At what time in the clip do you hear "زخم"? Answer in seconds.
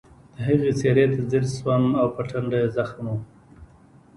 2.77-3.05